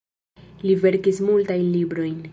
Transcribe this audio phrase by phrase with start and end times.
[0.63, 2.21] Li verkis multajn librojn.